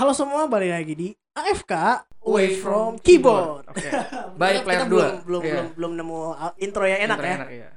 [0.00, 1.72] Halo semua, balik lagi di AFK
[2.24, 3.68] Away from Keyboard.
[3.68, 3.84] Oke.
[3.84, 5.06] Bener, By kita player belum dua.
[5.20, 5.52] belum Iya.
[5.52, 7.36] belum belum nemu uh, intro yang enak Intro ya.
[7.52, 7.68] iya.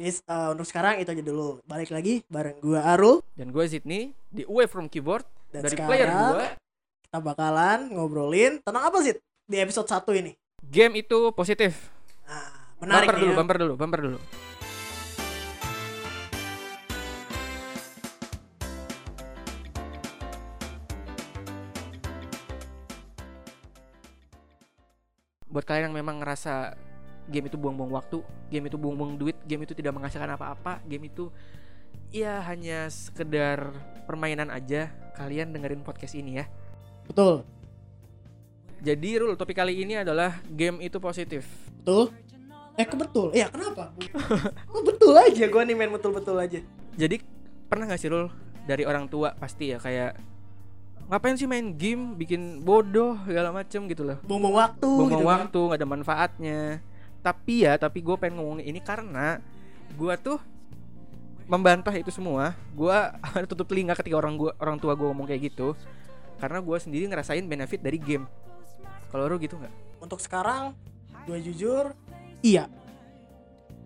[0.00, 1.60] Jadi uh, untuk sekarang itu aja dulu.
[1.68, 5.90] Balik lagi bareng gua Arul Dan gue Zidni di Away from Keyboard dan dari sekarang
[5.92, 7.04] player 2.
[7.04, 10.32] kita bakalan ngobrolin tentang apa sih di episode 1 ini.
[10.64, 11.92] Game itu positif.
[12.24, 13.36] Nah, menarik bumper nih dulu, ya.
[13.36, 14.18] bumper dulu, bumper dulu.
[25.50, 26.78] Buat kalian yang memang ngerasa
[27.30, 31.30] game itu buang-buang waktu, game itu buang-buang duit, game itu tidak menghasilkan apa-apa, game itu
[32.10, 33.70] ya hanya sekedar
[34.06, 36.46] permainan aja, kalian dengerin podcast ini ya.
[37.06, 37.46] Betul.
[38.80, 41.44] Jadi Rul, topik kali ini adalah game itu positif.
[41.82, 42.10] Betul.
[42.80, 43.28] Eh, kok betul?
[43.36, 43.92] Iya, kenapa?
[44.72, 46.64] oh, betul aja gua nih main betul-betul aja.
[46.96, 47.20] Jadi
[47.68, 48.32] pernah gak sih Rul
[48.64, 50.16] dari orang tua pasti ya kayak
[51.10, 52.14] ngapain sih main game?
[52.14, 54.22] Bikin bodoh segala macem gitu loh.
[54.22, 55.30] Buang-buang waktu buang gitu kan.
[55.34, 56.60] waktu nggak ada manfaatnya.
[57.20, 59.42] Tapi ya tapi gue pengen ngomongin ini karena
[59.98, 60.38] gue tuh
[61.50, 62.54] membantah itu semua.
[62.72, 62.94] Gue
[63.50, 65.74] tutup telinga ketika orang gua orang tua gue ngomong kayak gitu.
[66.38, 68.24] Karena gue sendiri ngerasain benefit dari game.
[69.10, 69.74] Kalau lu gitu nggak?
[69.98, 70.78] Untuk sekarang
[71.26, 71.92] gue jujur
[72.40, 72.70] iya.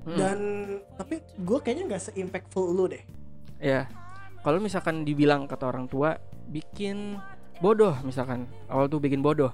[0.05, 0.21] Hmm.
[0.21, 0.39] dan
[1.01, 3.01] tapi gue kayaknya nggak se-impactful lu deh.
[3.57, 3.89] Ya,
[4.45, 7.19] kalau misalkan dibilang kata orang tua bikin
[7.63, 9.53] bodoh misalkan awal tuh bikin bodoh.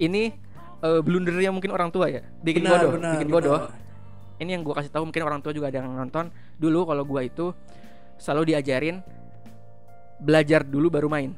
[0.00, 0.32] Ini
[0.80, 3.36] eh, blundernya mungkin orang tua ya, bikin Benar, bodoh, benar, bikin benar.
[3.40, 3.60] bodoh.
[4.40, 6.32] Ini yang gua kasih tahu mungkin orang tua juga ada yang nonton.
[6.56, 7.52] Dulu kalau gua itu
[8.16, 9.04] selalu diajarin
[10.20, 11.32] belajar dulu baru main.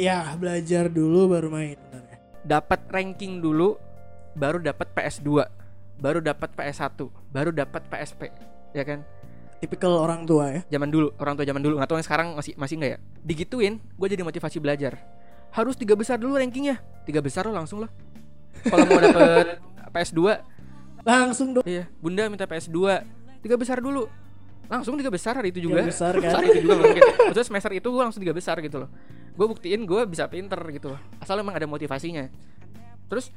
[0.00, 2.16] Ya, belajar dulu baru main benar ya.
[2.40, 3.76] Dapat ranking dulu
[4.32, 5.44] baru dapat PS2,
[6.00, 6.96] baru dapat PS1,
[7.28, 8.32] baru dapat PSP,
[8.72, 9.04] ya kan?
[9.60, 10.60] Tipikal orang tua ya.
[10.72, 11.76] zaman dulu orang tua zaman dulu.
[11.76, 12.98] Nggak tahu yang sekarang masih masih nggak ya?
[13.20, 14.96] Digituin gue jadi motivasi belajar.
[15.52, 16.80] Harus tiga besar dulu rankingnya.
[17.04, 17.88] Tiga besar lo langsung lo
[18.66, 19.56] kalau mau dapet
[19.94, 20.20] PS2
[21.00, 21.64] Langsung dong.
[21.64, 22.76] iya bunda minta PS2
[23.40, 24.08] tiga besar dulu.
[24.68, 25.84] Langsung tiga besar hari itu juga.
[25.84, 26.30] Tiga besar kan.
[26.40, 27.02] Saat itu juga mungkin.
[27.28, 28.90] Maksudnya semester itu gue langsung tiga besar gitu loh.
[29.36, 31.00] Gue buktiin gue bisa pinter gitu loh.
[31.20, 32.28] Asal emang ada motivasinya.
[33.12, 33.28] Terus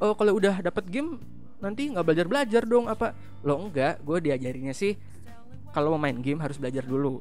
[0.00, 1.20] oh kalau udah dapet game
[1.62, 3.12] nanti nggak belajar belajar dong apa?
[3.44, 4.96] Lo enggak gue diajarinnya sih
[5.74, 7.18] kalau mau main game harus belajar dulu.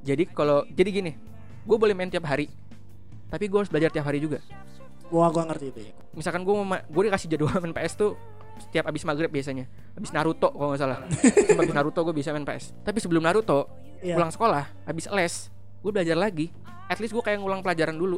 [0.00, 1.12] Jadi kalau jadi gini
[1.68, 2.48] gue boleh main tiap hari
[3.28, 4.40] tapi gue harus belajar tiap hari juga.
[5.08, 5.92] Wah, gua ngerti itu ya.
[6.12, 8.12] misalkan gue mau gue dikasih jadwal main PS tuh
[8.58, 9.68] setiap abis maghrib biasanya.
[9.92, 10.98] Abis Naruto kalau nggak salah.
[11.52, 13.68] Cuma abis Naruto gue bisa main PS tapi sebelum Naruto
[13.98, 14.14] Iya.
[14.14, 15.34] pulang sekolah abis les
[15.84, 16.48] gue belajar lagi.
[16.88, 18.16] At least gue kayak ngulang pelajaran dulu.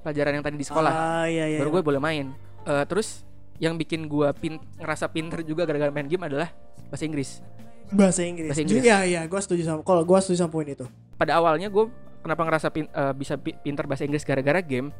[0.00, 0.92] Pelajaran yang tadi di sekolah.
[0.94, 1.58] Ah, iya iya.
[1.60, 2.32] baru gue boleh main.
[2.64, 3.26] Eh, terus
[3.58, 6.48] yang bikin gue pin ngerasa pinter juga gara-gara main game adalah
[6.88, 7.42] bahasa Inggris
[7.90, 8.48] bahasa Inggris.
[8.48, 8.80] Bahasa Inggris.
[8.80, 10.84] Iya iya, gua setuju sama kalau gua setuju sama poin itu.
[11.14, 11.90] pada awalnya gue
[12.20, 14.94] kenapa ngerasa pin- eh, bisa pi- pinter bahasa Inggris gara-gara game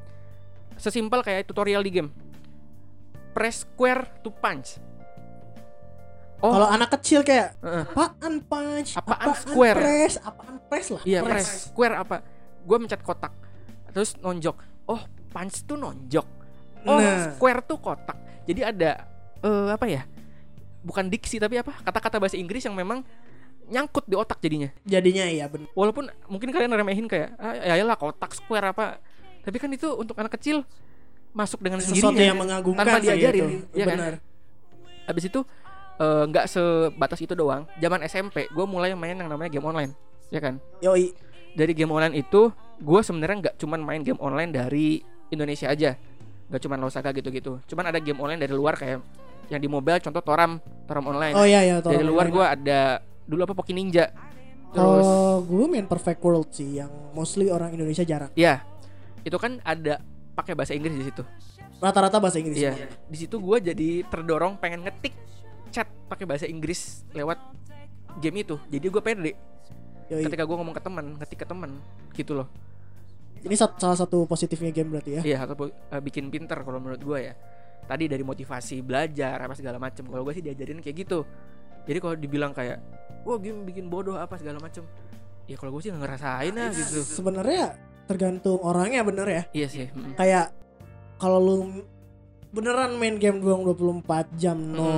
[0.75, 2.11] sesimpel kayak tutorial di game
[3.31, 4.83] press square to punch
[6.39, 6.55] Oh.
[6.55, 7.83] Kalau anak kecil kayak Heeh.
[7.89, 9.75] apaan punch, Apaan square?
[9.75, 11.03] press, apaan press lah.
[11.03, 12.23] Iya press square apa?
[12.63, 13.35] Gue mencet kotak,
[13.91, 14.55] terus nonjok.
[14.87, 16.23] Oh punch tuh nonjok.
[16.85, 17.35] Oh Nah.
[17.35, 18.15] square tuh kotak.
[18.47, 19.03] Jadi ada
[19.37, 20.07] eh apa ya?
[20.83, 21.75] Bukan diksi tapi apa?
[21.83, 23.03] Kata-kata bahasa Inggris yang memang
[23.69, 24.73] nyangkut di otak jadinya.
[24.89, 25.69] Jadinya iya benar.
[25.77, 29.03] Walaupun mungkin kalian remehin kayak ah, ya lah kotak square apa.
[29.45, 30.65] Tapi kan itu untuk anak kecil
[31.37, 32.29] masuk dengan Sesuatu sendirinya.
[32.33, 33.77] yang mengagumkan tanpa diajarin, itu.
[33.77, 33.97] iya kan?
[34.01, 34.15] benar.
[35.05, 35.41] Habis itu
[36.01, 37.69] eh, nggak sebatas itu doang.
[37.77, 39.93] Zaman SMP gue mulai main yang namanya game online,
[40.33, 40.57] ya kan?
[40.81, 41.13] Yoi.
[41.59, 45.03] dari game online itu gue sebenarnya nggak cuman main game online dari
[45.33, 45.99] Indonesia aja
[46.49, 49.03] nggak cuman Losaga gitu-gitu cuman ada game online dari luar kayak
[49.49, 52.81] yang di mobile contoh Toram Toram online Oh iya iya dari tolong luar gue ada
[53.25, 54.11] dulu apa Poki Ninja
[54.69, 58.29] terus Kalau gue main Perfect World sih yang mostly orang Indonesia jarang.
[58.37, 58.61] ya
[59.25, 60.01] itu kan ada
[60.37, 61.25] pakai bahasa Inggris di situ
[61.79, 62.59] Rata-rata bahasa Inggris.
[62.59, 62.75] Iya.
[62.75, 62.91] semua.
[63.07, 65.15] di situ gue jadi terdorong pengen ngetik
[65.71, 67.39] chat pakai bahasa Inggris lewat
[68.19, 69.33] game itu jadi gue pede
[70.09, 70.25] Yoi.
[70.27, 71.71] ketika gue ngomong ke teman ngetik ke teman
[72.13, 72.49] gitu loh
[73.39, 75.23] Ini salah satu positifnya game berarti ya.
[75.23, 77.35] Iya, atau eh, bikin pinter kalau menurut gue ya.
[77.89, 80.05] Tadi dari motivasi belajar apa segala macem.
[80.05, 81.25] Kalau gue sih diajarin kayak gitu.
[81.89, 82.77] Jadi kalau dibilang kayak,
[83.25, 84.85] wah game bikin bodoh apa segala macem.
[85.49, 87.01] Ya kalau gue sih nggak ngerasain lah gitu.
[87.01, 89.43] Sebenarnya tergantung orangnya bener ya.
[89.57, 89.87] Iya sih.
[89.89, 90.21] mm.
[90.21, 90.53] Kayak
[91.17, 91.57] kalau lu
[92.49, 94.89] beneran main game doang 24 jam no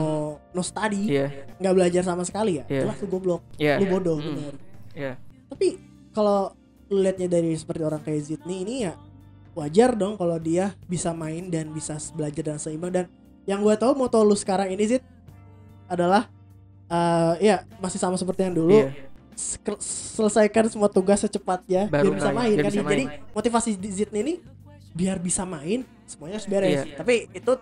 [0.55, 1.27] no study, Iya,
[1.59, 2.65] nggak belajar sama sekali ya.
[2.71, 2.87] Iya.
[2.87, 3.75] Itulah lu goblok, iya.
[3.79, 4.27] lu bodoh Mm.
[4.27, 4.55] bener.
[4.95, 5.13] Iya.
[5.51, 5.69] Tapi
[6.11, 6.55] kalau
[6.91, 8.95] lu liatnya dari seperti orang kayak Zidni ini ya
[9.61, 13.05] wajar dong kalau dia bisa main dan bisa belajar dan seimbang dan
[13.45, 15.05] yang gue tahu moto lu sekarang ini Zid
[15.87, 16.33] adalah
[16.87, 18.91] eh ya masih sama seperti yang dulu Iya.
[19.33, 19.83] sek-
[20.17, 23.21] selesaikan semua tugas secepatnya Baru biar bisa main, main biar kan bisa jadi main.
[23.31, 24.35] motivasi Zidane ini
[24.91, 26.97] biar bisa main semuanya harus beres Iya.
[26.97, 27.53] tapi itu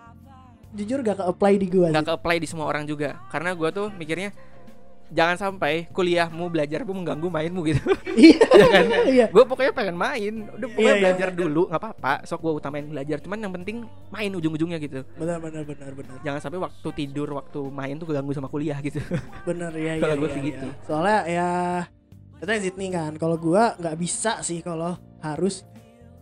[0.70, 3.68] jujur gak ke apply di nggak sih ke apply di semua orang juga karena gua
[3.68, 4.32] tuh mikirnya
[5.08, 7.82] jangan sampai kuliahmu belajarmu mengganggu mainmu gitu.
[8.14, 8.40] Iya.
[8.58, 8.84] Ya kan?
[9.06, 9.26] Iya.
[9.30, 10.34] Gue pokoknya pengen main.
[10.50, 11.36] Udah pokoknya Iya, iya, belajar iya.
[11.38, 12.12] dulu nggak apa-apa.
[12.26, 13.16] Sok gue utamain belajar.
[13.22, 13.76] Cuman yang penting
[14.10, 15.06] main ujung-ujungnya gitu.
[15.14, 16.16] Benar benar benar benar.
[16.26, 18.98] Jangan sampai waktu tidur waktu main tuh keganggu sama kuliah gitu.
[19.48, 20.48] Benar ya Kalau ya, gua ya, sih ya.
[20.50, 20.68] gitu.
[20.90, 21.48] soalnya ya
[22.38, 25.62] yang Zidane kan kalau gua nggak bisa sih kalau harus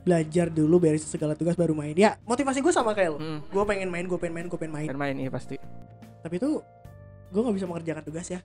[0.06, 1.96] belajar dulu beres segala tugas baru main.
[1.96, 3.18] Ya motivasi gue sama kayak lo.
[3.18, 4.86] Hmm, gue pengen main gue pengen main gue pengen main.
[4.86, 5.56] Pengen main iya pasti.
[6.22, 6.62] Tapi itu
[7.32, 8.38] gue nggak bisa mengerjakan tugas ya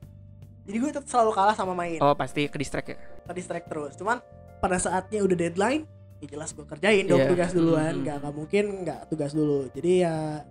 [0.61, 1.97] jadi gue tetap selalu kalah sama main.
[1.97, 2.97] Oh pasti ke distract ya?
[3.23, 3.93] Ke distract terus.
[3.95, 4.21] Cuman
[4.57, 5.83] pada saatnya udah deadline
[6.17, 7.29] ya jelas gue kerjain dong Iya.
[7.29, 7.93] tugas duluan.
[7.93, 8.01] Mhm.
[8.03, 9.65] nggak nggak mungkin nggak tugas dulu.
[9.71, 10.45] Jadi ya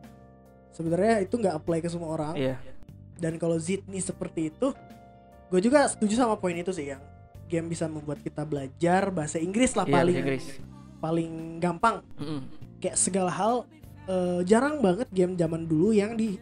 [0.70, 2.34] sebenarnya itu nggak apply ke semua orang.
[2.34, 2.56] Iya.
[3.14, 4.72] Dan kalau Zidane seperti itu
[5.46, 7.02] gue juga setuju sama poin itu sih yang
[7.46, 10.44] game bisa membuat kita belajar bahasa Inggris lah iya paling Inggris.
[10.96, 11.96] paling gampang.
[12.16, 12.40] Mm-mm.
[12.78, 13.54] kayak segala hal
[14.06, 16.40] eh, jarang banget game zaman dulu yang di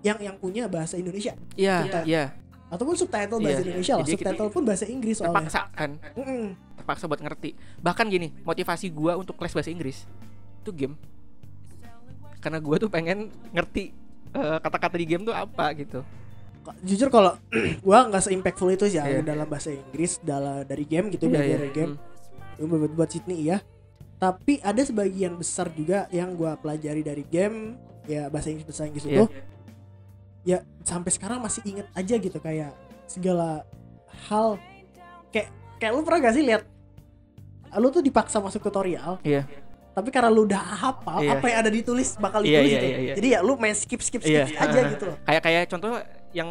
[0.00, 1.32] yang yang punya bahasa Indonesia.
[1.54, 2.24] Iya Kita- iya
[2.70, 3.66] ataupun subtitle bahasa Iya.
[3.68, 6.44] Indonesia lah Jadi kita- subtitle pun bahasa Inggris soalnya terpaksa kan Mm-mm.
[6.76, 10.06] terpaksa buat ngerti bahkan gini motivasi gua untuk les bahasa Inggris
[10.58, 10.94] itu game
[12.40, 13.92] karena gua tuh pengen ngerti
[14.30, 16.00] eh, kata-kata di game tuh apa gitu
[16.80, 17.34] jujur kalau
[17.82, 19.26] gua nggak se-impactful itu sih ya Iya.
[19.26, 21.60] dalam bahasa Inggris dalam dari game gitu Iya, belajar iya.
[21.60, 21.94] dari game
[22.56, 22.68] Hmm.
[22.68, 23.58] buat, buat Sydney ya
[24.16, 27.74] tapi ada sebagian besar juga yang gua pelajari dari game
[28.04, 29.12] ya bahasa Inggris bahasa Inggris Iya.
[29.16, 29.24] itu
[30.42, 32.72] ya sampai sekarang masih inget aja gitu kayak
[33.04, 33.64] segala
[34.26, 34.56] hal
[35.28, 36.62] kayak kayak lu pernah gak sih lihat
[37.72, 39.46] lu tuh dipaksa masuk tutorial Iya.
[39.90, 41.36] tapi karena lu udah hafal Iya.
[41.36, 43.14] apa yang ada ditulis bakal Iya, ditulis iya, gitu iya, iya.
[43.14, 44.58] jadi ya lu main skip skip skip Iya.
[44.58, 45.92] aja gitu loh kayak kayak contoh
[46.32, 46.48] yang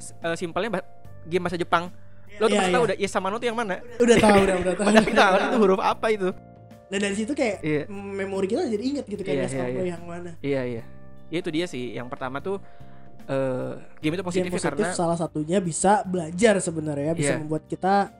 [0.00, 0.88] eh, simpelnya bah-
[1.24, 1.92] game bahasa Jepang
[2.40, 4.72] lo tuh pasti tahu udah yes sama no tuh yang mana udah tahu udah udah
[4.74, 6.30] tahu nggak ngerti itu huruf apa itu
[6.92, 7.82] Nah dari situ kayak Iya.
[7.88, 9.96] memori kita jadi inget gitu kayak iya, no iya.
[9.96, 10.30] yang mana.
[10.40, 10.82] iya iya
[11.32, 12.60] Ya, itu dia sih yang pertama tuh
[13.24, 17.38] eh game itu positif, Game ya positif karena salah satunya bisa belajar sebenarnya bisa Iya.
[17.38, 18.10] membuat kita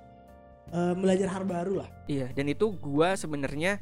[0.68, 1.88] eh, belajar hal baru lah.
[2.04, 3.76] iya dan itu gua sebenarnya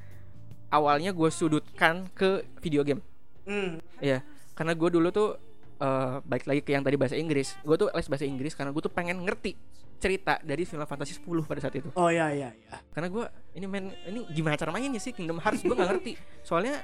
[0.69, 3.03] awalnya gue sudutkan ke video game
[3.41, 3.83] Hmm.
[3.99, 4.23] Iya,
[4.53, 5.35] karena gue dulu tuh
[5.77, 7.57] eh balik lagi ke yang tadi bahasa Inggris.
[7.61, 9.57] Gue tuh les bahasa Inggris karena gue tuh pengen ngerti
[9.97, 11.89] cerita dari Final Fantasy 10 pada saat itu.
[11.93, 12.79] Oh iya iya iya.
[12.91, 16.13] Karena gue ini main ini gimana cara mainnya sih Kingdom Hearts gue nggak ngerti.
[16.41, 16.79] Soalnya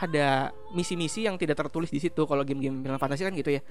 [0.00, 3.62] ada misi-misi yang tidak tertulis di situ kalau game-game Final Fantasy kan gitu ya.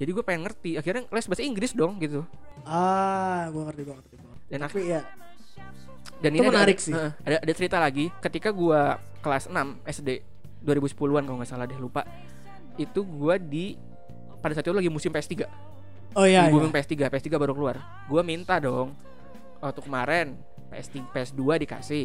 [0.00, 0.76] Jadi gue pengen ngerti.
[0.76, 2.24] Akhirnya les bahasa Inggris dong gitu.
[2.64, 4.14] Ah, gua ngerti gua ngerti.
[4.20, 4.48] gua ngerti.
[4.52, 5.00] Dan Tapi ya
[6.20, 6.92] dan Itu ini menarik ada, sih.
[6.92, 9.56] eh, ada ada cerita lagi ketika gua kelas 6
[9.88, 10.08] SD
[10.64, 12.04] 2010-an kalau nggak salah deh lupa.
[12.76, 13.76] Itu gua di
[14.40, 15.44] pada saat itu lagi musim PS3.
[16.16, 16.52] oh iya lagi iya.
[16.52, 17.76] booming PS3, PS3 baru keluar.
[18.08, 18.92] Gua minta dong
[19.60, 20.36] waktu kemarin
[20.68, 22.04] PS3, PS2 dikasih.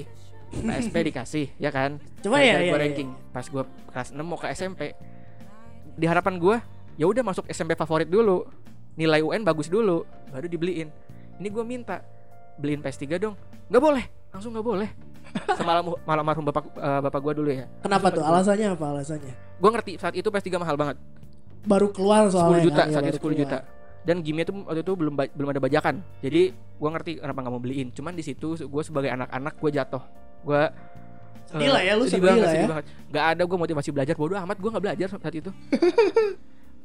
[0.51, 1.97] PSP dikasih, ya kan?
[2.21, 3.09] Cuma Gara-gara ya, gua iya, ranking.
[3.33, 4.93] Pas gua kelas 6 mau ke SMP.
[5.95, 6.57] Di harapan gua,
[6.99, 8.45] ya udah masuk SMP favorit dulu.
[8.95, 10.87] Nilai UN bagus dulu, baru dibeliin.
[11.39, 11.99] Ini gua minta
[12.55, 13.35] beliin PS3 dong.
[13.65, 14.89] nggak boleh, langsung nggak boleh.
[15.59, 17.65] Semalam malam marhum bapak eh, bapak gua dulu ya.
[17.83, 18.23] Kenapa tuh?
[18.23, 19.33] Langsung Alasannya apa alasannya?
[19.59, 20.95] Gua ngerti saat itu PS3 mahal banget.
[21.65, 23.41] Baru keluar 10 soalnya juta kan, ya, saat itu baru 10 keluar.
[23.41, 23.59] juta
[24.05, 27.61] dan game-nya tuh waktu itu belum belum ada bajakan jadi gua ngerti kenapa nggak mau
[27.61, 30.03] beliin cuman di situ gue sebagai anak-anak gue jatuh
[30.45, 30.63] gue
[31.45, 32.69] Sedih lah ya, lu sedih banget, lah sedih ya.
[32.69, 35.49] banget nggak ada gue motivasi belajar bodoh amat gue nggak belajar saat itu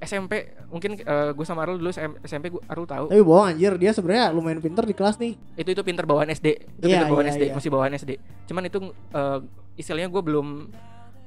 [0.00, 0.32] SMP
[0.66, 4.32] mungkin gue sama Arul dulu SM SMP gue Arul tahu Tapi bohong anjir, dia sebenarnya
[4.32, 5.36] lumayan pinter di kelas nih.
[5.54, 6.46] itu itu pinter bawaan SD
[6.80, 7.52] itu Iya, pinter bawaan iya, SD iya.
[7.52, 8.10] masih bawaan SD
[8.46, 8.78] cuman itu
[9.12, 9.38] eh,
[9.76, 10.46] istilahnya gue belum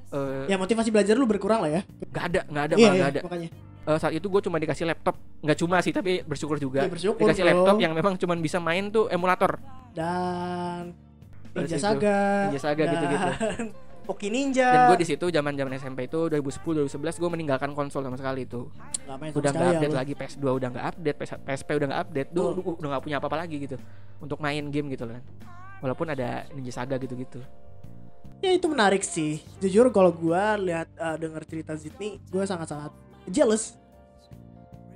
[0.09, 1.81] eh, Ya motivasi belajar lu berkurang lah ya.
[1.85, 3.49] nggak ada nggak ada iya, malah iya, nggak ada makanya.
[3.83, 7.19] Eh, saat itu gue cuma dikasih laptop nggak cuma sih tapi bersyukur juga Ya, bersyukur,
[7.19, 7.49] dikasih bro.
[7.53, 9.61] laptop yang memang cuma bisa main tuh emulator
[9.93, 10.97] Dan
[11.53, 11.77] Ninja.
[11.77, 12.17] Saga.
[12.50, 13.29] Ninja Saga gitu-gitu.
[14.03, 14.67] Poki Ninja.
[14.67, 18.43] dan gue di situ zaman zaman SMP itu 2010 2011 gue meninggalkan konsol sama sekali
[18.43, 18.67] itu
[19.07, 20.00] main sama udah nggak ya update lu.
[20.03, 22.51] lagi PS2 udah nggak update PS, PSP udah nggak update Duh, Betul.
[22.67, 23.79] duh, udah nggak punya apa-apa lagi gitu
[24.19, 25.24] untuk main game gitu loh kan
[25.79, 27.39] walaupun ada Ninja Saga gitu-gitu
[28.43, 29.39] Ya itu menarik sih.
[29.63, 32.91] Jujur kalau gua lihat eh, denger cerita Zidni, gua sangat-sangat
[33.24, 33.79] jealous.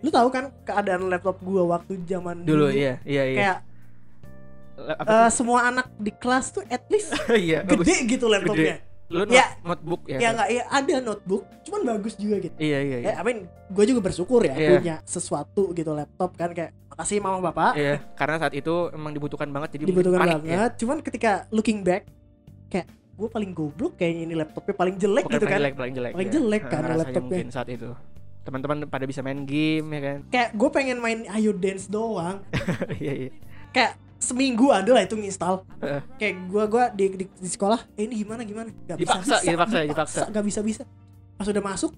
[0.03, 3.57] Lu tahu kan keadaan laptop gua waktu zaman dulu iya iya iya Kayak
[4.77, 7.81] Eh, semua anak di kelas tuh at least iya bagus.
[7.83, 8.77] gede gitu laptopnya.
[9.07, 9.45] lu not- Ya.
[9.61, 10.33] notebook ya, Ya kan?
[10.35, 12.53] nggak ya ada notebook, cuman bagus juga gitu.
[12.57, 14.69] iya iya iya Ya, I mean, gue juga bersyukur ya Iya.
[14.73, 19.47] punya sesuatu gitu laptop kan kayak makasih mama bapak Iya, karena saat itu emang dibutuhkan
[19.47, 20.43] banget jadi dibutuhkan panik ya.
[20.59, 20.71] banget.
[20.77, 22.03] Cuman ketika looking back
[22.67, 25.59] kayak gue paling goblok kayaknya ini laptopnya paling jelek Bukan gitu paling kan.
[25.63, 26.11] jelek, paling jelek.
[26.11, 26.33] Paling ya.
[26.35, 27.23] jelek kan Rasanya laptopnya.
[27.33, 27.89] mungkin saat itu.
[28.39, 32.39] teman-teman pada bisa main game ya kan kayak gue pengen main Ayo Dance doang
[32.97, 33.31] iya iya
[33.69, 35.61] kayak seminggu ada lah itu nginstal.
[36.15, 38.69] Kayak gue gua di, di, di sekolah eh, ini gimana gimana?
[38.83, 40.21] Gak Dipaksa, bisa, dipaksa, dipaksa.
[40.27, 40.83] gak bisa bisa.
[41.33, 41.91] Pas udah masuk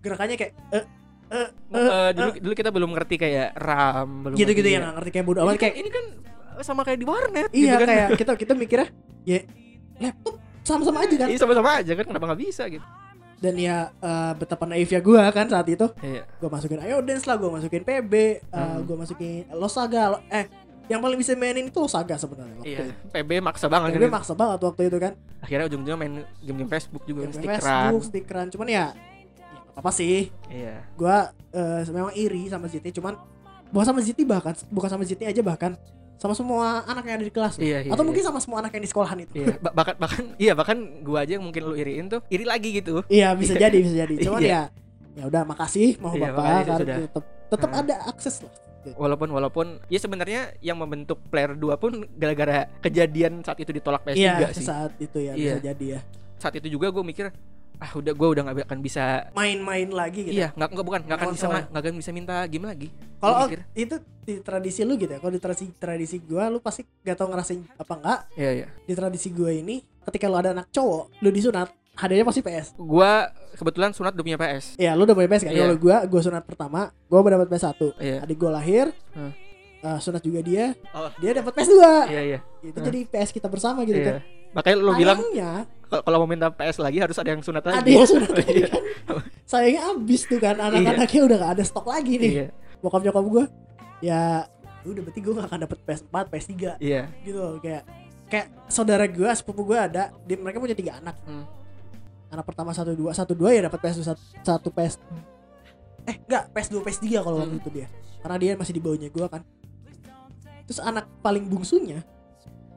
[0.00, 0.84] gerakannya kayak eh
[1.30, 4.94] eh Eh, dulu dulu kita belum ngerti kayak RAM belum gitu gitu ngerti ya nggak
[4.98, 6.04] ngerti kayak bodo ini amat kayak ini kan
[6.60, 7.86] sama kayak di warnet iya gitu kan.
[7.86, 8.88] kayak kita kita mikirnya
[9.22, 9.40] ya
[9.98, 11.28] laptop sama-sama aja kan?
[11.28, 12.82] Iya sama-sama aja kan kenapa nggak bisa gitu.
[13.38, 15.86] Dan ya eh, betapa naifnya gue kan saat itu.
[16.00, 16.22] Iya.
[16.36, 18.12] Gue masukin Ayo Dance lah gue masukin PB
[18.50, 18.82] Hmm.
[18.82, 20.44] gue masukin Losaga lo- eh
[20.90, 22.92] yang paling bisa mainin itu Losaga sebenarnya waktu iya itu.
[23.14, 27.02] PB maksa banget PB kan maksa banget waktu itu kan akhirnya ujung-ujungnya main game-game Facebook
[27.04, 28.84] juga Game stikeran Facebook stikeran cuman ya ya
[29.70, 31.16] apa sih iya gue
[31.52, 33.14] eh, memang iri sama Ziti cuman
[33.70, 35.78] bukan sama Ziti bahkan bukan sama Ziti aja bahkan
[36.18, 37.56] sama semua anak yang ada di kelas.
[37.56, 38.08] Iya, iya, atau iya.
[38.12, 41.24] mungkin sama semua anak yang di sekolahan itu iya Ba- bahkan bahkan iya bahkan gua
[41.24, 44.14] aja yang mungkin lu iriin tuh iri lagi gitu Iya bisa jadi bisa jadi.
[44.20, 44.52] Cuman Iya.
[44.52, 44.62] ya
[45.16, 47.80] ya udah makasih mau Iya, bapak karena tetap tetap Nah.
[47.80, 48.52] ada akses lah.
[48.94, 54.16] Walaupun walaupun ya sebenarnya yang membentuk player 2 pun gara-gara kejadian saat itu ditolak PS3
[54.16, 55.54] Iya sih saat itu ya Iya.
[55.56, 56.00] bisa jadi ya.
[56.36, 57.28] saat itu juga gue mikir
[57.76, 60.36] ah udah gue udah nggak akan bisa Main-main lagi gitu.
[60.36, 61.56] iya nggak nggak bukan nggak akan bisa Konsol.
[61.56, 65.20] ma- nggak akan bisa minta game lagi Kalau oh, itu di tradisi lu gitu ya.
[65.20, 68.20] Kalau di tradisi tradisi gua lu pasti gak tau ngerasain apa enggak.
[68.32, 72.40] iya iya Di tradisi gua ini ketika lu ada anak cowok, lu disunat, hadiahnya pasti
[72.40, 72.72] PS.
[72.74, 73.12] gue
[73.52, 75.52] kebetulan sunat udah punya PS Iya, lu udah punya PS kan?
[75.52, 75.60] Iya.
[75.62, 77.76] Kalau gua gua sunat pertama, gua dapat PS1.
[77.98, 79.32] iya Adik gua lahir, Hmm.
[79.80, 81.76] eh, sunat juga dia, oh dia dapat PS2.
[82.08, 82.86] iya iya Itu Hmm.
[82.86, 84.16] jadi PS kita bersama gitu kan.
[84.16, 85.50] iya makanya lu bilang Sayangnya,
[85.84, 88.54] kalau- kalau mau minta PS lagi harus ada yang sunat lagi ada yang sunat lagi
[88.56, 88.68] Iya.
[88.68, 88.82] kan.
[89.44, 92.32] Sayangnya abis tuh kan anak-anaknya udah gak ada stok lagi nih.
[92.32, 92.46] iya
[92.78, 93.44] Bokap nyokap gue
[94.00, 94.48] ya
[94.82, 97.84] udah berarti gue gak akan dapet PS4, PS3 iya gitu loh kayak
[98.26, 101.44] kayak saudara gue sepupu gue ada dia, mereka punya tiga anak Hmm.
[102.30, 104.06] Anak pertama satu dua satu dua ya dapat PS
[104.40, 105.02] satu, PS
[106.02, 107.86] eh enggak PS dua PS tiga kalau waktu itu dia.
[108.20, 109.42] Karena dia masih di bawahnya gue kan.
[110.64, 112.00] Terus anak paling bungsunya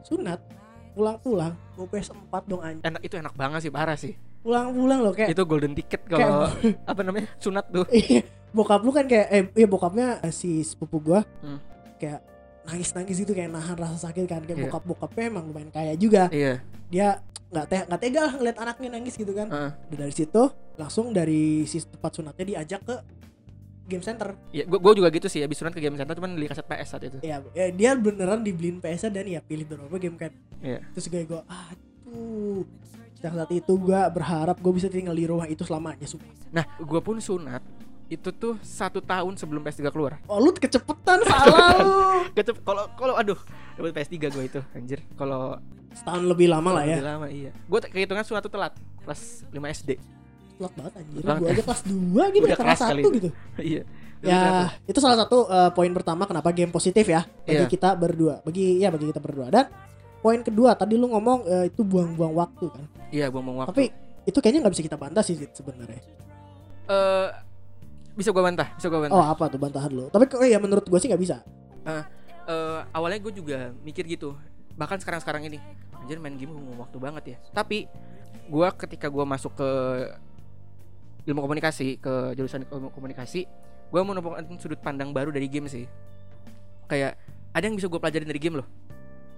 [0.01, 0.41] sunat
[0.93, 4.13] pulang-pulang mau PS4 dong anjing enak itu enak banget sih parah sih.
[4.43, 6.49] Pulang-pulang loh kayak itu golden ticket kalau
[6.89, 7.85] apa namanya sunat tuh.
[7.89, 11.57] Iya, bokap lu kan kayak eh iya bokapnya eh, si sepupu gua Hmm.
[11.97, 12.19] kayak
[12.63, 14.41] nangis-nangis gitu kayak nahan rasa sakit kan.
[14.43, 14.65] Kayak Iya.
[14.69, 16.27] bokap bokapnya emang lumayan kaya juga.
[16.29, 16.59] Iya.
[16.91, 17.07] Dia
[17.53, 19.71] nggak teh nggak tega lah ngeliat anaknya nangis gitu kan Heeh.
[19.87, 20.41] Dan dari situ
[20.73, 22.95] langsung dari si tempat sunatnya diajak ke
[23.85, 26.47] game center Iya, gua, gua juga gitu sih habis sunat ke game center cuman beli
[26.47, 27.17] kaset PS saat itu.
[27.19, 30.79] ya, ya dia beneran dibeliin PS dan ya pilih beberapa game kan Iya.
[30.91, 32.63] terus gue gue aduh
[33.13, 36.99] sejak saat itu gua berharap gue bisa tinggal di rumah itu selamanya sumpah Nah, gua
[36.99, 37.59] pun sunat
[38.05, 40.19] itu tuh satu tahun sebelum PS3 keluar.
[40.25, 41.91] oh lu kecepetan salah lu
[42.35, 43.39] Kecep kalau kalau aduh
[43.73, 45.01] dapat PS3 gua itu anjir.
[45.13, 45.57] Kalau
[45.93, 47.51] setahun lebih lama lah ya lebih lama iya.
[47.65, 49.89] Gua t- kehitungan sunat tuh telat kelas 5 SD.
[50.53, 51.93] telat banget anjir gue aja kelas 2
[52.29, 53.09] gitu Udah kelas keras kali 1 itu.
[53.11, 53.29] gitu
[53.71, 53.81] iya.
[54.21, 54.41] ya
[54.83, 57.67] itu salah satu eh, poin pertama kenapa game positif ya bagi Iya.
[57.67, 59.67] kita berdua bagi ya bagi kita berdua dan
[60.19, 63.69] poin kedua tadi lu ngomong eh, itu buang-buang waktu kan Iya, buang-buang waktu.
[63.69, 63.83] tapi
[64.23, 65.99] itu kayaknya nggak bisa kita bantah sih sebenarnya
[66.85, 67.29] eh
[68.13, 69.15] bisa gua bantah, bisa gua bantah.
[69.15, 71.37] oh apa tuh bantahan lu tapi kok ya menurut gue sih nggak bisa
[72.43, 74.35] Eh, awalnya gue juga mikir gitu
[74.75, 75.59] bahkan sekarang-sekarang ini.
[76.01, 77.37] Anjir main game buang waktu banget ya.
[77.55, 77.87] Tapi
[78.49, 79.69] gue ketika gue masuk ke
[81.23, 83.47] ilmu komunikasi ke jurusan ilmu komunikasi
[83.93, 85.85] gue menemukan sudut pandang baru dari game sih.
[86.89, 87.15] Kayak
[87.53, 88.67] ada yang bisa gue pelajarin dari game loh.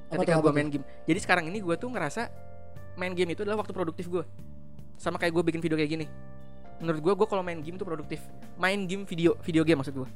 [0.10, 0.86] Ketika gue main game.
[1.06, 2.32] Jadi sekarang ini gue tuh ngerasa
[2.96, 4.24] main game itu adalah waktu produktif gue
[4.96, 6.06] sama kayak gue bikin video kayak gini.
[6.80, 8.24] Menurut gue gue kalau main game tuh produktif.
[8.56, 10.10] Main game video video game maksud gue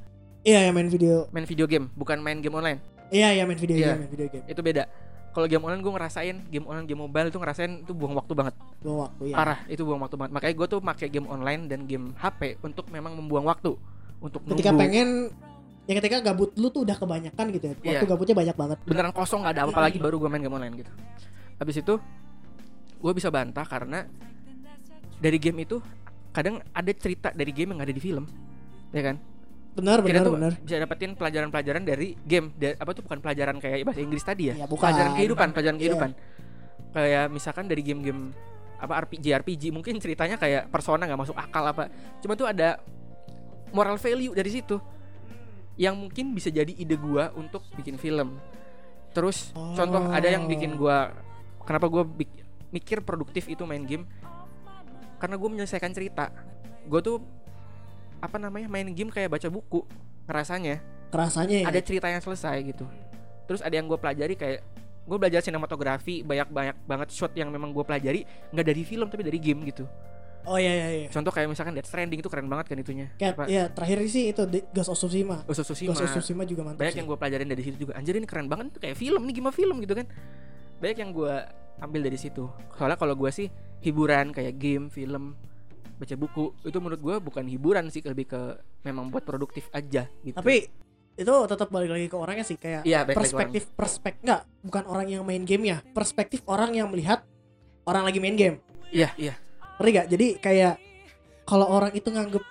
[0.48, 1.28] iya ya main video.
[1.36, 2.80] Main video game bukan main game online.
[3.12, 3.86] Iya ya main video Iya.
[3.94, 4.46] game main video game.
[4.48, 4.88] Itu beda
[5.30, 8.56] kalau game online gue ngerasain game online game mobile itu ngerasain itu buang waktu banget.
[8.82, 10.32] Buang waktu ya parah itu buang waktu banget.
[10.34, 13.78] Makanya gue tuh pakai game online dan game HP untuk memang membuang waktu.
[14.20, 14.82] Untuk ketika nunggu.
[14.84, 15.10] pengen
[15.90, 17.74] ya ketika gabut lu tuh udah kebanyakan gitu ya.
[17.78, 18.10] Waktu Iya.
[18.10, 18.78] gabutnya banyak banget.
[18.84, 20.92] Beneran kosong nggak ada apa-apa lagi baru gue main game online gitu.
[21.62, 21.94] Habis itu
[23.00, 24.04] gue bisa bantah karena
[25.20, 25.80] dari game itu
[26.32, 28.26] kadang ada cerita dari game yang nggak ada di film
[28.90, 29.16] ya kan
[29.72, 30.54] benar kita benar tuh benar.
[30.60, 34.56] bisa dapetin pelajaran-pelajaran dari game Da- apa tuh bukan pelajaran kayak bahasa Inggris tadi ya?
[34.56, 34.82] Iya, bukan.
[34.82, 35.82] pelajaran kehidupan pelajaran Iya.
[35.82, 36.10] kehidupan.
[36.90, 38.22] Kayak misalkan dari game-game
[38.76, 41.88] apa RPG RPG mungkin ceritanya kayak persona nggak masuk akal apa.
[42.20, 42.82] Cuma tuh ada
[43.70, 44.82] moral value dari situ.
[45.76, 48.36] Yang mungkin bisa jadi ide gua untuk bikin film.
[49.10, 51.14] Terus contoh ada yang bikin gua
[51.62, 52.04] kenapa gua
[52.70, 54.04] mikir produktif itu main game?
[55.18, 56.32] Karena gue menyelesaikan cerita.
[56.86, 57.20] Gue tuh
[58.20, 59.84] apa namanya main game kayak baca buku
[60.28, 62.86] rasanya kerasanya ya ada cerita yang selesai gitu
[63.50, 64.60] terus ada yang gue pelajari kayak
[65.10, 68.22] gue belajar sinematografi banyak banyak banget shot yang memang gue pelajari
[68.54, 69.90] nggak dari film tapi dari game gitu
[70.48, 71.08] Oh iya iya iya.
[71.12, 73.12] Contoh kayak misalkan Death Stranding itu keren banget kan itunya.
[73.20, 73.44] Kayak Apa?
[73.52, 75.44] ya terakhir sih itu The Ghost of Tsushima.
[75.44, 75.92] Ghost of Tsushima.
[75.92, 77.00] Ghost of Tsushima juga mantap Banyak sih.
[77.04, 78.00] yang gue pelajarin dari situ juga.
[78.00, 80.08] Anjir ini keren banget itu kayak film nih gimana film gitu kan.
[80.80, 81.34] Banyak yang gue
[81.84, 82.48] ambil dari situ.
[82.80, 83.52] Soalnya kalau gue sih
[83.84, 85.36] hiburan kayak game, film,
[86.00, 86.56] baca buku.
[86.64, 88.42] Itu menurut gue bukan hiburan sih lebih ke
[88.82, 90.34] memang buat produktif aja gitu.
[90.34, 90.66] Tapi
[91.14, 94.84] itu tetap balik lagi ke orangnya sih kayak balik lagi ke perspektif perspektif enggak bukan
[94.88, 97.28] orang yang main game ya perspektif orang yang melihat
[97.84, 98.58] orang lagi main game.
[98.90, 99.36] Iya iya.
[99.76, 100.74] Ngerti gak jadi kayak
[101.44, 102.44] kalau orang itu nganggep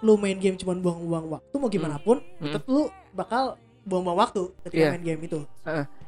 [0.00, 2.44] lu main game cuma buang-buang waktu mau gimana pun Hmm.
[2.48, 4.90] tetap lu bakal buang-buang waktu ketika Iya.
[4.96, 5.40] main game itu.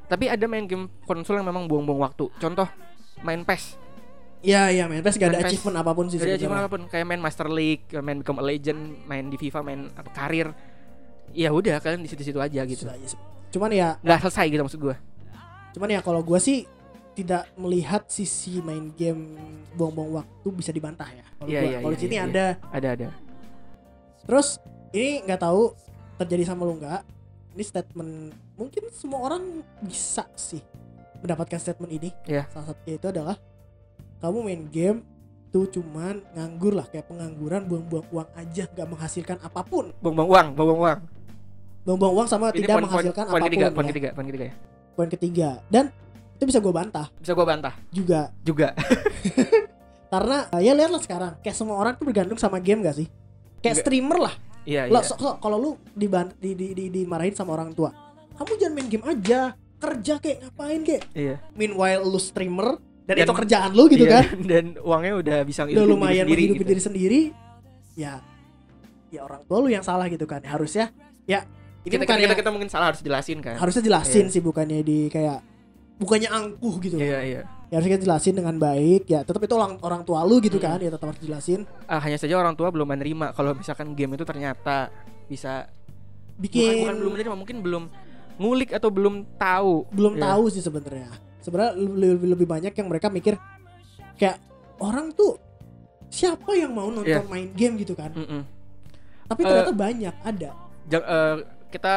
[0.07, 2.29] Tapi ada main game konsol yang memang buang-buang waktu.
[2.37, 2.69] Contoh
[3.21, 3.77] main PES
[4.39, 5.51] Iya iya main PES gak ada Main PES.
[5.51, 6.45] achievement apa pun sih Jadi sebenarnya.
[6.45, 9.81] cuma apa pun kayak main Master League, main Become a Legend, main di FIFA, main
[9.91, 10.49] apa karir.
[11.33, 12.87] Ya udah kalian di situ-situ aja gitu.
[13.49, 14.97] Cuman ya Nggak selesai gitu maksud gua.
[15.73, 16.65] cuman ya kalau gua sih
[17.13, 19.37] tidak melihat sisi main game
[19.73, 21.25] buang-buang waktu bisa dibantah ya.
[21.35, 23.09] Kalau Iya, iya, kalau iya, sini iya, ada Ada ada.
[24.23, 24.49] Terus
[24.91, 25.73] ini nggak tahu
[26.17, 27.03] terjadi sama lu nggak?
[27.53, 28.13] Ini statement
[28.55, 29.43] mungkin semua orang
[29.81, 30.61] bisa sih
[31.19, 32.09] mendapatkan statement ini.
[32.25, 32.49] Iya.
[32.49, 33.37] Salah satunya itu adalah
[34.19, 34.99] kamu main game
[35.49, 39.93] tuh cuman nganggur lah kayak pengangguran buang-buang uang aja nggak menghasilkan apa pun.
[39.99, 40.99] Buang-buang uang, buang-buang uang.
[41.83, 43.49] Buang-buang uang sama Ini tidak poin, poin, menghasilkan poin apa pun.
[43.49, 43.91] ketiga, poin ya.
[43.91, 44.55] ketiga, poin ketiga ya.
[44.93, 45.49] Poin ketiga.
[45.69, 45.85] Dan
[46.37, 48.77] itu bisa gue bantah Bisa gua bantah juga juga.
[50.13, 53.09] karena ya lihatlah sekarang kayak semua orang tuh bergantung sama game gak sih?
[53.59, 53.85] Kayak Nggak.
[53.85, 54.35] streamer lah.
[54.67, 55.07] Iya, Lah, iya.
[55.07, 57.95] so- so- kalau lu diban di, di, di, dimarahin sama orang tua,
[58.35, 59.41] kamu jangan main game aja,
[59.79, 61.03] kerja kayak ngapain kayak.
[61.15, 61.35] Iya.
[61.55, 65.63] Meanwhile lu streamer dan, Dan- itu kerjaan lu gitu Iya, kan, Dan uangnya udah bisa
[65.63, 66.69] udah ngidupin lumayan diri menghidupi gitu.
[66.69, 67.21] diri sendiri,
[67.95, 68.19] ya,
[69.09, 70.43] ya orang tua lu yang salah gitu kan.
[70.43, 70.91] Harusnya,
[71.25, 71.47] ya
[71.83, 73.55] ini Kita, kita, bukannya kita, kita mungkin salah harus jelasin kan.
[73.57, 74.33] harusnya jelasin Iya.
[74.33, 75.39] sih bukannya di kayak
[75.97, 76.99] bukannya angkuh gitu.
[76.99, 77.43] Iya, iya.
[77.67, 79.07] Ya harusnya kita jelasin dengan baik.
[79.07, 80.67] Ya tetap itu orang orang tua lu gitu Hmm.
[80.69, 81.63] kan, ya tetap harus jelasin.
[81.85, 84.91] Ah, hanya saja orang tua belum menerima kalau misalkan game itu ternyata
[85.25, 85.71] bisa
[86.37, 87.85] Bikin bukan, bukan belum menerima, mungkin belum
[88.37, 89.89] ngulik atau belum tahu.
[89.89, 90.23] belum Iya.
[90.27, 91.09] tahu sih sebenarnya.
[91.47, 93.39] Sebenarnya lebih, lebih banyak yang mereka mikir
[94.19, 94.43] kayak
[94.83, 95.39] orang tuh
[96.11, 97.31] siapa yang mau nonton Iya.
[97.31, 98.11] main game gitu kan.
[98.11, 98.43] Mm-mm.
[99.27, 100.51] Tapi Eh, ternyata banyak ada.
[100.89, 101.37] Eh,
[101.71, 101.95] kita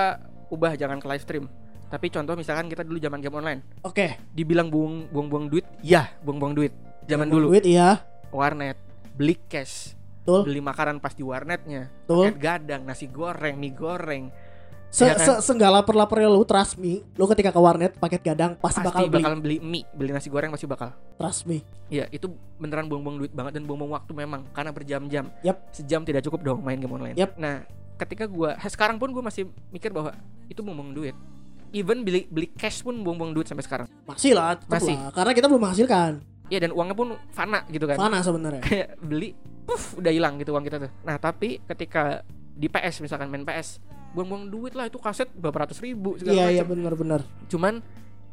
[0.49, 1.45] ubah jangan ke live stream.
[1.89, 4.13] Tapi contoh misalkan kita dulu zaman game online, Oke.
[4.29, 6.69] dibilang buang buang-buang duit, ya buang-buang duit.
[7.09, 8.77] Zaman dulu Duit iya, warnet,
[9.17, 12.29] beli cash, betul, beli makanan pas di warnetnya, betul.
[12.38, 14.29] gadang, nasi goreng, mie goreng,
[14.89, 15.38] Se Iya kan?
[15.38, 19.06] se seenggak lapar-laparnya lu trust me, lu ketika ke warnet paket gadang pasti, pasti bakal
[19.06, 19.21] beli.
[19.21, 20.89] bakal beli mie, beli nasi goreng pasti bakal.
[21.21, 21.62] Trust me.
[21.93, 22.25] Ya itu
[22.58, 25.30] beneran buang-buang duit banget dan buang-buang waktu memang karena berjam-jam.
[25.45, 25.69] Yap.
[25.69, 27.13] Sejam tidak cukup dong main game online.
[27.13, 27.38] Yap.
[27.38, 27.69] Nah,
[28.02, 30.17] ketika gua sekarang pun gua masih mikir bahwa
[30.49, 31.15] itu buang-buang duit.
[31.69, 33.88] Even beli beli cash pun buang-buang duit sampai sekarang.
[34.10, 34.97] Masih lah, Masih.
[34.97, 35.13] lah.
[35.13, 36.25] Karena kita belum menghasilkan.
[36.49, 38.02] Iya dan uangnya pun fana gitu kan.
[38.02, 38.65] Mana sebenarnya?
[38.65, 39.38] Kayak beli,
[39.69, 40.89] puff udah hilang gitu uang kita tuh.
[41.06, 42.25] Nah tapi ketika
[42.58, 43.78] di PS misalkan main PS,
[44.12, 46.74] buang-buang duit lah itu kaset berapa ratus ribu segala Iya iya macam.
[46.76, 47.22] benar-benar.
[47.45, 47.80] Cuman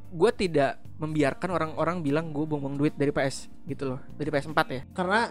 [0.09, 4.83] gue tidak membiarkan orang-orang bilang gue buang-buang duit dari PS gitu loh dari PS4 ya
[4.91, 5.29] Karena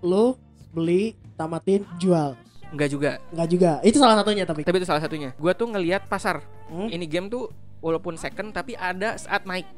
[0.00, 0.38] lu
[0.70, 2.32] beli, tamatin, jual.
[2.66, 3.70] Enggak juga Enggak juga.
[3.80, 4.62] Itu salah satunya tapi.
[4.62, 6.88] tapi itu salah satunya gue tuh ngelihat pasar Hmm?
[6.88, 9.68] ini game tuh walaupun second tapi ada saat naik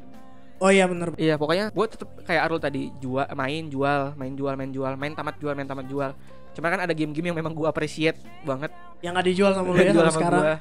[0.57, 1.13] Oh iya benar.
[1.17, 5.13] iya pokoknya gue tetep kayak Arul tadi jual main jual main jual main jual main
[5.13, 6.15] tamat jual main tamat jual
[6.57, 8.73] cuma kan ada game-game yang memang gue appreciate banget.
[9.05, 10.41] Yang nggak dijual sama lu ya sama sekarang.
[10.41, 10.57] gua.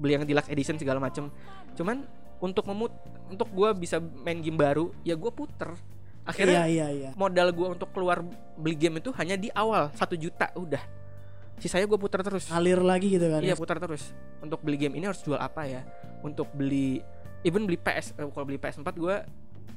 [0.00, 1.28] Beli yang deluxe edition segala macem.
[1.76, 2.08] Cuman
[2.40, 2.92] untuk memut
[3.28, 5.76] untuk gue bisa main game baru ya gue puter.
[6.24, 7.10] Akhirnya Iya iya iya.
[7.16, 8.20] modal gue untuk keluar
[8.56, 10.80] beli game itu hanya di awal satu juta udah.
[11.60, 12.48] Sisanya gue putar terus.
[12.48, 13.40] Ngalir lagi gitu kan.
[13.44, 14.16] iya putar terus.
[14.40, 15.84] Untuk beli game ini harus jual apa ya?
[16.24, 17.04] Untuk beli
[17.46, 19.16] even beli PS eh, kalau beli PS4 gue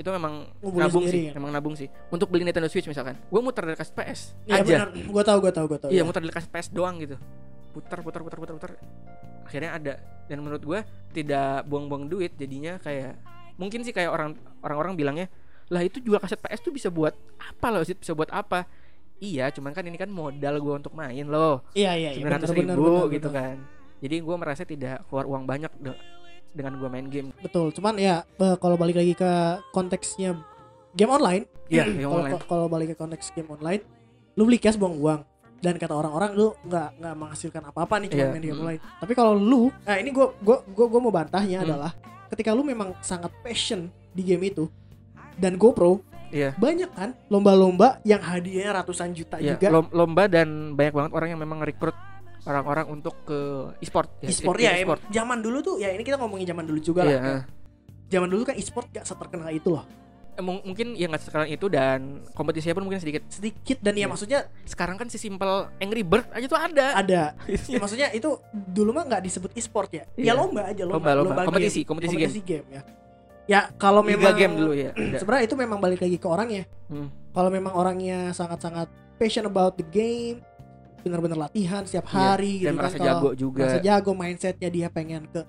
[0.02, 1.34] itu memang Ngumpulin nabung sendiri sih ya?
[1.38, 4.74] memang nabung sih untuk beli Nintendo Switch misalkan gue muter dari kasih PS Iya aja
[4.86, 4.90] benar.
[5.08, 5.90] Gua tahu gua tahu gua tahu.
[5.94, 6.04] iya ya.
[6.04, 7.16] muter dari kasih PS doang gitu
[7.72, 8.72] putar putar putar putar putar
[9.48, 9.94] akhirnya ada
[10.28, 10.80] dan menurut gue
[11.12, 13.20] tidak buang-buang duit jadinya kayak
[13.60, 15.28] mungkin sih kayak orang orang-orang bilangnya
[15.72, 18.68] lah itu jual kaset PS tuh bisa buat apa loh sih bisa buat apa
[19.20, 22.20] iya cuman kan ini kan modal gue untuk main loh Iya iya iya.
[22.20, 23.40] sembilan ratus benar, ribu benar, benar, gitu benar.
[23.44, 23.56] kan
[24.02, 25.72] jadi gue merasa tidak keluar uang banyak
[26.52, 27.72] dengan gue main game Betul.
[27.72, 29.32] Cuman ya eh, kalau balik lagi ke
[29.72, 30.36] konteksnya
[30.92, 31.44] game online.
[31.68, 32.42] Iya, game kalau online.
[32.46, 33.82] kalau balik ke konteks game online,
[34.36, 35.22] lu beli cash buang uang.
[35.62, 38.64] Dan kata orang-orang lu nggak nggak menghasilkan apa-apa nih cuma Iya, main game mm.
[38.66, 38.82] online.
[38.98, 41.68] Tapi kalau lu, nah ini gua gua gua, gua mau bantahnya Hmm.
[41.70, 41.92] adalah
[42.28, 44.66] ketika lu memang sangat passion di game itu
[45.36, 46.00] dan GoPro
[46.32, 49.68] iya banyak kan lomba-lomba yang hadiahnya ratusan juta Iya, juga.
[49.68, 51.92] lom- lomba dan banyak banget orang yang memang rekrut
[52.44, 53.40] orang-orang untuk ke
[53.80, 55.00] e-sport E-sport e- ya, e-sport.
[55.00, 57.22] em- zaman dulu tuh ya ini kita ngomongin zaman dulu juga Iya, lah.
[57.32, 57.42] eh.
[58.08, 59.86] Zaman dulu kan e-sport gak seterkenal itu loh.
[60.32, 62.00] Eh, mung- mungkin ya nggak sekarang itu dan
[62.32, 64.08] kompetisinya pun mungkin sedikit sedikit dan ya Iya.
[64.08, 67.22] maksudnya sekarang kan si simple Angry Bird aja tuh ada ada
[67.68, 70.34] ya, maksudnya itu dulu mah nggak disebut e-sport ya ya Iya.
[70.34, 71.42] lomba aja lomba Lomba, lomba.
[71.46, 71.88] Kompetisi, game.
[71.90, 72.64] kompetisi game.
[72.70, 72.82] ya
[73.44, 77.12] ya kalau Liga memang game dulu ya sebenarnya itu memang balik lagi ke orangnya Hmm.
[77.30, 80.40] kalau memang orangnya sangat-sangat passion about the game
[81.02, 83.08] benar-benar latihan setiap Iya, hari dan gitu merasa kan.
[83.08, 83.62] Jago juga.
[83.62, 85.42] merasa jago mindsetnya dia pengen ke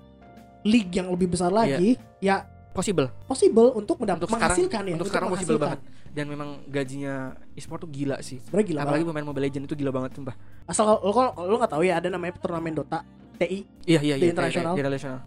[0.63, 1.57] league yang lebih besar Iya.
[1.57, 1.89] lagi
[2.19, 2.35] ya
[2.71, 3.07] possible.
[3.23, 5.79] possible untuk mendapat Untuk sekarang- menghasilkan ya untuk sekarang possible banget.
[6.13, 7.13] Dan memang gajinya
[7.51, 8.37] e-sport tuh gila sih.
[8.39, 9.13] Sebenarnya gila apalagi banget.
[9.17, 10.35] pemain Mobile Legends itu gila banget sumpah.
[10.63, 13.01] Asal kalau kalau lu nggak tahu ya ada namanya turnamen Dota
[13.35, 14.73] TI iya iya iya internasional.
[14.73, 15.19] internasional.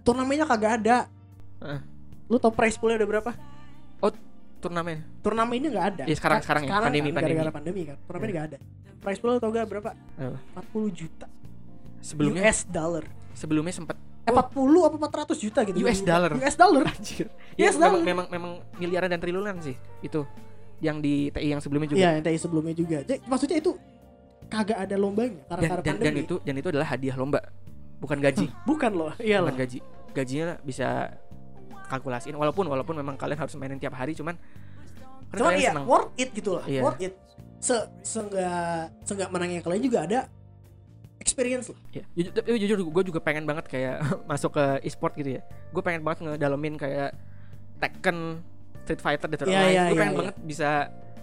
[0.00, 0.96] Turnamennya kagak ada.
[1.60, 1.80] Heeh.
[2.24, 3.30] lu tau prize poolnya udah berapa?
[4.60, 5.04] Turnamen.
[5.20, 6.04] Turnamennya nggak ada.
[6.08, 7.36] Iya, sekarang- Ka- sekarang ya, pandemi, kan, pandemi.
[7.36, 7.96] gara-gara pandemi kan.
[8.00, 8.58] Turnamen nggak ada
[9.04, 10.38] prize pool tau gak berapa Apa?
[10.72, 11.26] 40 juta
[12.00, 14.48] sebelumnya US dollar sebelumnya sempat eh, 40
[14.82, 14.96] apa
[15.28, 16.30] 400 juta gitu US dollar.
[16.32, 18.04] US dollar anjir Yes, ya, memang, dollar.
[18.04, 20.24] memang memang miliaran dan triliunan sih itu
[20.80, 22.98] yang di TI yang sebelumnya juga Iya, yang tadi sebelumnya juga.
[23.00, 23.72] Jadi maksudnya itu
[24.44, 26.20] kagak ada lombanya karena dan, karena dan, dan pandemi.
[26.24, 27.40] itu dan itu adalah hadiah lomba
[27.96, 29.12] bukan gaji bukan loh.
[29.16, 29.48] Iya loh.
[29.48, 29.78] bukan gaji
[30.12, 31.14] gajinya bisa
[31.84, 34.34] kalkulasiin walaupun walaupun memang kalian harus mainin tiap hari cuman
[35.28, 35.86] karena Cuman iya, senang.
[35.86, 36.64] worth it gitu loh.
[36.64, 36.80] Iya.
[36.80, 37.14] Worth it.
[37.64, 37.72] Se
[38.04, 40.20] seenggak seenggak menangnya kalian juga ada
[41.16, 41.80] experience lah.
[41.96, 45.42] Ya, jujur, tapi jujur gue juga pengen banget kayak masuk ke e-sport gitu ya.
[45.72, 47.16] Gue pengen banget ngedalamin kayak
[47.80, 48.44] Tekken,
[48.84, 49.72] Street Fighter, Dead or Iya, Alive.
[49.72, 50.20] iya, gue iya, pengen iya.
[50.20, 50.68] banget bisa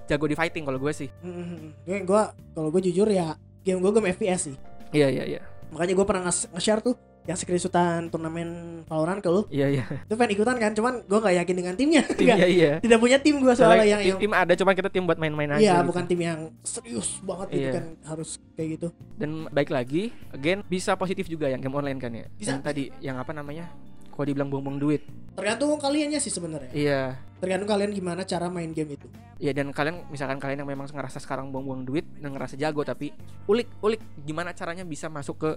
[0.09, 1.09] jago di fighting kalau gue sih.
[1.21, 4.55] Hmm, gue gua kalau gue jujur ya game gue game FPS sih.
[4.89, 5.41] Iya iya iya.
[5.69, 6.97] Makanya gue pernah nge- nge-share tuh
[7.29, 9.45] yang screenshotan turnamen Valorant ke lu.
[9.53, 9.85] Iya iya.
[10.09, 12.01] Itu pengen ikutan kan, cuman gue gak yakin dengan timnya.
[12.17, 12.71] Tim iya iya.
[12.81, 15.57] Tidak punya tim gue soalnya yang, tim, yang tim ada cuman kita tim buat main-main
[15.57, 15.61] aja.
[15.61, 15.87] Iya, gitu.
[15.93, 17.71] bukan tim yang serius banget gitu Iya.
[17.77, 18.87] kan harus kayak gitu.
[19.21, 22.25] Dan baik lagi, again bisa positif juga yang game online kan ya.
[22.33, 22.57] Bisa.
[22.57, 23.69] Yang tadi yang apa namanya?
[24.11, 25.01] Kalau dibilang buang-buang duit.
[25.33, 26.71] Tergantung kaliannya sih sebenarnya.
[26.75, 27.01] Iya.
[27.39, 29.07] Tergantung kalian gimana cara main game itu.
[29.41, 33.09] Iya dan kalian misalkan kalian yang memang ngerasa sekarang buang-buang duit dan ngerasa jago tapi
[33.49, 35.51] ulik ulik gimana caranya bisa masuk ke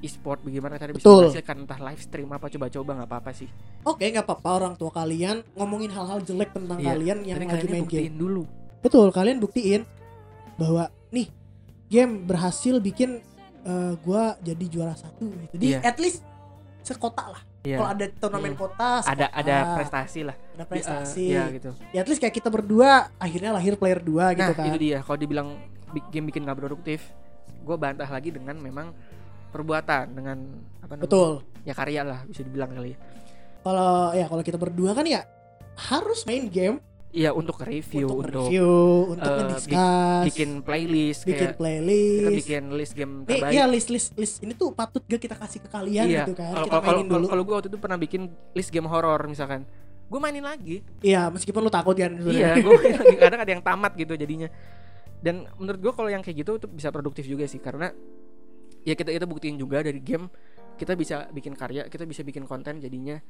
[0.00, 1.20] e-sport bagaimana caranya bisa Betul.
[1.24, 3.48] menghasilkan entah live stream apa coba-coba nggak apa-apa sih
[3.82, 7.54] Oke, nggak apa-apa orang tua kalian ngomongin hal-hal jelek tentang Iya, kalian yang Tapi lagi
[7.58, 8.16] kalian main buktiin game.
[8.16, 8.42] dulu
[8.80, 9.82] Betul, kalian buktiin
[10.56, 11.28] bahwa nih
[11.86, 13.20] game berhasil bikin
[13.60, 15.54] eh, gua jadi juara satu gitu.
[15.54, 15.84] Di Iya.
[15.84, 16.24] at least
[16.80, 17.42] sekota lah.
[17.60, 17.76] Iya.
[17.76, 18.60] Kalau ada turnamen Hmm.
[18.62, 21.22] kota, ada sekota, ada prestasi lah ada prestasi.
[21.22, 24.56] eh, Iya gitu Ya at least kayak kita berdua akhirnya lahir player 2 gitu nah
[24.56, 24.64] kan.
[24.66, 25.48] itu dia kalau dibilang
[25.86, 27.12] bi- game bikin nggak produktif
[27.60, 28.96] gue bantah lagi dengan memang
[29.50, 30.38] perbuatan dengan
[30.80, 31.32] apa namanya Betul.
[31.66, 32.98] ya karya lah bisa dibilang kali ya.
[33.60, 35.26] Kalau ya kalau kita berdua kan ya
[35.76, 36.78] harus main game
[37.10, 38.70] iya untuk review untuk, untuk, review,
[39.18, 42.14] untuk ngediscuss, bikin playlist bikin kayak playlist.
[42.22, 45.58] kita bikin list game terbaik iya list list list ini tuh patut gak kita kasih
[45.58, 46.54] ke kalian iya gitu kan.
[46.54, 47.26] kalau kita kalau mainin dulu.
[47.26, 48.22] kalau gue waktu itu pernah bikin
[48.54, 49.66] list game horor misalkan
[50.10, 52.78] gue mainin lagi Iya, meskipun lu takut kan iya gue
[53.18, 54.46] kadang ada yang tamat gitu jadinya
[55.20, 57.90] dan menurut gue kalau yang kayak gitu itu bisa produktif juga sih karena
[58.84, 60.28] ya kita kita buktiin juga dari game
[60.76, 63.20] kita bisa bikin karya kita bisa bikin konten jadinya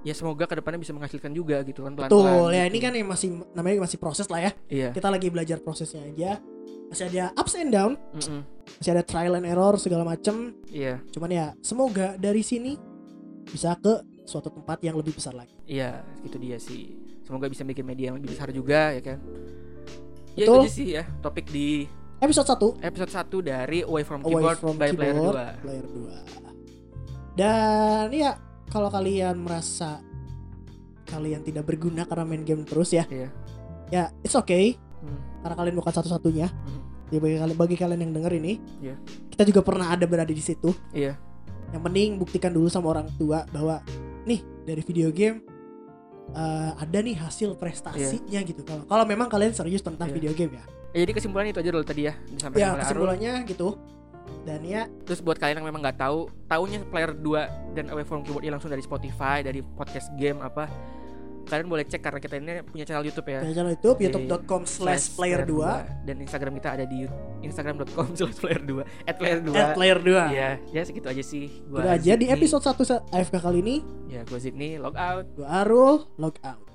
[0.00, 2.70] ya semoga ke depannya bisa menghasilkan juga gitu kan pelan-pelan Betul, ya gitu.
[2.72, 4.52] ini kan yang masih namanya masih proses lah ya.
[4.72, 6.40] iya Kita lagi belajar prosesnya aja.
[6.88, 8.40] Masih ada ups and down, mm-mm.
[8.80, 12.74] masih ada trial and error segala macem iya Cuman ya semoga dari sini
[13.46, 15.54] bisa ke suatu tempat yang lebih besar lagi.
[15.68, 19.18] iya itu dia sih semoga bisa bikin media yang lebih besar juga ya kan
[20.34, 20.54] ya Betul.
[20.56, 21.86] itu aja sih ya topik di
[22.20, 25.84] Episode 1 episode 1 dari Away from Away Keyboard from by Player Keyboard 2 Player
[25.88, 27.40] 2.
[27.40, 28.36] Dan ya
[28.68, 30.04] kalau kalian merasa
[31.08, 33.28] kalian tidak berguna karena main game terus ya, Iya.
[33.90, 35.16] ya it's okay Hmm.
[35.40, 36.46] karena kalian bukan satu-satunya.
[36.52, 36.80] Hmm.
[37.10, 38.94] Ya bagi kalian bagi kalian yang denger ini, Iya.
[39.32, 40.76] kita juga pernah ada berada di situ.
[40.92, 41.16] Iya.
[41.72, 43.80] Yang penting buktikan dulu sama orang tua bahwa
[44.28, 45.40] nih dari video game
[46.30, 48.62] eh, ada nih hasil prestasinya gitu.
[48.62, 50.14] Kalau kalau memang kalian serius tentang Iya.
[50.14, 50.64] video game ya.
[50.90, 52.82] Ya, jadi kesimpulannya itu aja dulu tadi ya disampaikan Ya oleh Arul.
[52.82, 53.68] kesimpulannya gitu.
[54.40, 58.22] Dan ya Terus buat kalian yang memang nggak tahu, taunya Player 2 dan Away from
[58.22, 60.70] Keyboard ini langsung dari Spotify, dari podcast game apa.
[61.40, 63.42] Kalian boleh cek karena kita ini punya channel YouTube ya.
[63.42, 67.10] punya channel YouTube youtube.com slash player 2 dan Instagram kita ada di
[67.42, 71.50] instagram.com slash player 2 at player 2 at player 2 Iya, ya segitu aja sih.
[71.66, 73.76] Gua Udah aja di episode 1 AFK kali ini
[74.06, 75.26] Ya, gue Zidni log out.
[75.34, 76.69] Gue Arul log out